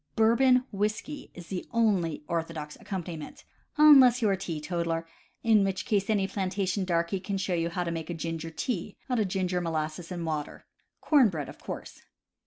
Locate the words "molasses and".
9.61-10.25